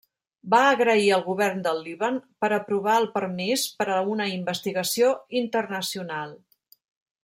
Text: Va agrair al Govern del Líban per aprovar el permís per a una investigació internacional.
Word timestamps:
Va 0.51 0.59
agrair 0.69 1.09
al 1.17 1.25
Govern 1.27 1.61
del 1.67 1.83
Líban 1.89 2.17
per 2.45 2.51
aprovar 2.57 2.97
el 3.03 3.07
permís 3.19 3.69
per 3.83 3.89
a 3.97 4.01
una 4.17 4.31
investigació 4.41 5.15
internacional. 5.45 6.39